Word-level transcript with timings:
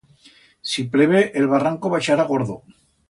Si 0.69 0.85
pleve, 0.95 1.21
el 1.41 1.47
barranco 1.51 1.93
baixará 1.97 2.23
gordo. 2.33 2.57